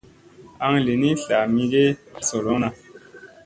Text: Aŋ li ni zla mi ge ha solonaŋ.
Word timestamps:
Aŋ 0.65 0.73
li 0.85 0.93
ni 1.01 1.11
zla 1.21 1.39
mi 1.53 1.63
ge 1.71 1.85
ha 2.13 2.19
solonaŋ. 2.27 2.73